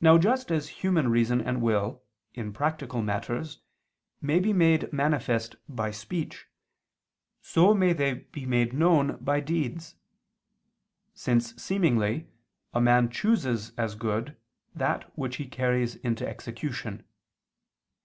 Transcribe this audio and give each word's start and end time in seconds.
Now 0.00 0.16
just 0.16 0.52
as 0.52 0.68
human 0.68 1.08
reason 1.10 1.40
and 1.40 1.60
will, 1.60 2.04
in 2.34 2.52
practical 2.52 3.02
matters, 3.02 3.58
may 4.20 4.38
be 4.38 4.52
made 4.52 4.92
manifest 4.92 5.56
by 5.68 5.90
speech, 5.90 6.46
so 7.42 7.74
may 7.74 7.92
they 7.92 8.14
be 8.14 8.46
made 8.46 8.72
known 8.72 9.16
by 9.16 9.40
deeds: 9.40 9.96
since 11.14 11.60
seemingly 11.60 12.28
a 12.72 12.80
man 12.80 13.10
chooses 13.10 13.72
as 13.76 13.96
good 13.96 14.36
that 14.72 15.10
which 15.18 15.38
he 15.38 15.48
carries 15.48 15.96
into 15.96 16.24
execution. 16.24 17.04